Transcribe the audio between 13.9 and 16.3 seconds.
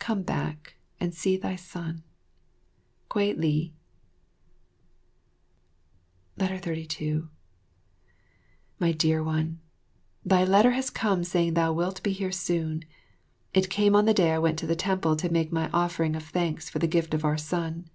on the day I went to the temple to make my offering of